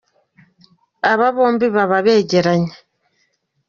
Aba 1.11 1.27
bombi 1.35 1.67
baba 1.75 1.97
begeranye. 2.05 2.75